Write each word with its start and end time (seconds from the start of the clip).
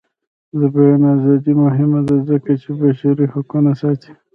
د 0.59 0.61
بیان 0.75 1.01
ازادي 1.17 1.53
مهمه 1.63 1.99
ده 2.07 2.15
ځکه 2.29 2.51
چې 2.61 2.69
بشري 2.81 3.25
حقونه 3.33 3.71
ساتي. 3.81 4.11